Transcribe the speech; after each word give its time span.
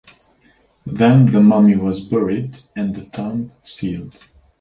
Then 0.83 1.31
the 1.31 1.39
mummy 1.41 1.75
was 1.75 2.01
buried 2.01 2.57
and 2.75 2.95
the 2.95 3.05
tomb 3.15 3.51
sealed. 3.61 4.31